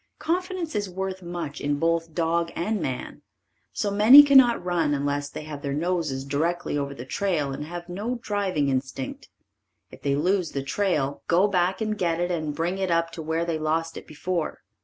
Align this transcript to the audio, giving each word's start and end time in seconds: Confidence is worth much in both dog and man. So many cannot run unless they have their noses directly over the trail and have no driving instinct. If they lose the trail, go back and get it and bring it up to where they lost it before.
Confidence 0.17 0.73
is 0.73 0.89
worth 0.89 1.21
much 1.21 1.61
in 1.61 1.77
both 1.77 2.15
dog 2.15 2.51
and 2.55 2.81
man. 2.81 3.21
So 3.71 3.91
many 3.91 4.23
cannot 4.23 4.65
run 4.65 4.95
unless 4.95 5.29
they 5.29 5.43
have 5.43 5.61
their 5.61 5.75
noses 5.75 6.25
directly 6.25 6.75
over 6.75 6.95
the 6.95 7.05
trail 7.05 7.51
and 7.53 7.65
have 7.65 7.87
no 7.87 8.15
driving 8.19 8.69
instinct. 8.69 9.29
If 9.91 10.01
they 10.01 10.15
lose 10.15 10.53
the 10.53 10.63
trail, 10.63 11.21
go 11.27 11.47
back 11.47 11.81
and 11.81 11.95
get 11.95 12.19
it 12.19 12.31
and 12.31 12.55
bring 12.55 12.79
it 12.79 12.89
up 12.89 13.11
to 13.11 13.21
where 13.21 13.45
they 13.45 13.59
lost 13.59 13.95
it 13.95 14.07
before. 14.07 14.63